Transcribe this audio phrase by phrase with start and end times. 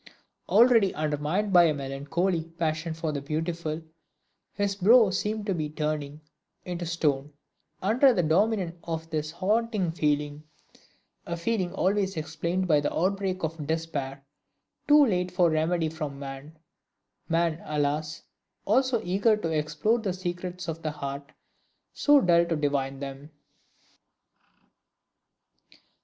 [0.49, 3.83] Already undermined by a melancholy passion for the Beautiful,
[4.51, 6.21] his brow seemed to be turning
[6.65, 7.33] into stone
[7.83, 10.41] under the dominion of this haunting feeling:
[11.27, 14.25] a feeling always explained by the outbreak of despair,
[14.87, 16.57] too late for remedy from man
[17.29, 18.23] man, alas!
[18.81, 21.31] so eager to explore the secrets of the heart
[21.93, 23.29] so dull to divine them!